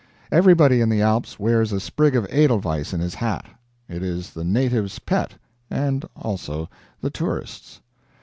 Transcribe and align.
Everybody 0.31 0.81
in 0.81 0.89
the 0.89 1.03
Alps 1.03 1.37
wears 1.39 1.71
a 1.71 1.79
sprig 1.79 2.15
of 2.15 2.25
Edelweiss 2.31 2.91
in 2.91 3.01
his 3.01 3.13
hat. 3.13 3.45
It 3.87 4.01
is 4.01 4.31
the 4.31 4.43
native's 4.43 4.97
pet, 4.97 5.35
and 5.69 6.03
also 6.15 6.71
the 7.01 7.11
tourist's. 7.11 7.81